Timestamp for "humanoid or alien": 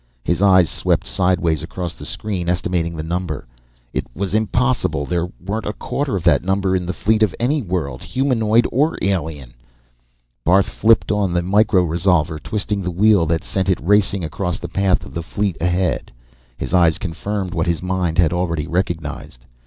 8.01-9.53